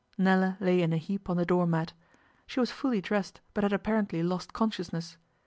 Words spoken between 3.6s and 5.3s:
had apparently lost consciousness.